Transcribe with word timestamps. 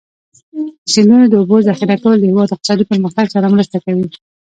د 0.85 0.87
سیندونو 0.93 1.25
د 1.29 1.33
اوبو 1.41 1.57
ذخیره 1.67 1.97
کول 2.03 2.17
د 2.19 2.25
هېواد 2.31 2.49
اقتصادي 2.53 2.83
پرمختګ 2.91 3.25
سره 3.35 3.51
مرسته 3.53 3.77
کوي. 3.85 4.07